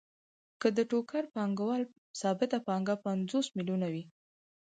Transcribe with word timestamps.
که 0.61 0.67
د 0.77 0.79
ټوکر 0.89 1.23
پانګوال 1.35 1.81
ثابته 2.21 2.57
پانګه 2.67 2.95
پنځوس 3.05 3.47
میلیونه 3.57 3.87
وي 3.93 4.03